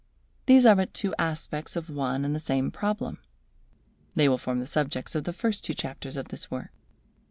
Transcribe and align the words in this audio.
These 0.47 0.65
are 0.65 0.75
but 0.75 0.95
two 0.95 1.13
aspects 1.19 1.75
of 1.75 1.87
one 1.87 2.25
and 2.25 2.33
the 2.33 2.39
same 2.39 2.71
problem. 2.71 3.19
They 4.15 4.27
will 4.27 4.39
form 4.39 4.57
the 4.59 4.65
subjects 4.65 5.13
of 5.13 5.25
the 5.25 5.31
two 5.31 5.37
first 5.37 5.63
chapters 5.77 6.17
of 6.17 6.29
this 6.29 6.49
work. 6.49 6.71